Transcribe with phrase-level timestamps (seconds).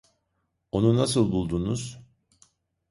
[0.71, 1.99] Onu nasıl buldunuz?